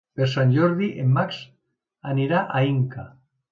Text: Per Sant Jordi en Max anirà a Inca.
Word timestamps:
Per 0.19 0.27
Sant 0.29 0.53
Jordi 0.55 0.87
en 1.03 1.11
Max 1.19 1.37
anirà 2.15 2.43
a 2.47 2.65
Inca. 2.73 3.09